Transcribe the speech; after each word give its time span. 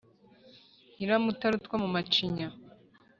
Nyiramutarutwa 0.95 1.73
muka 1.81 1.93
Macinya, 1.95 2.47